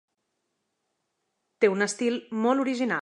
[1.65, 2.99] Té un estil molt original.